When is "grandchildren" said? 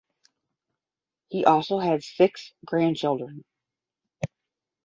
2.65-3.45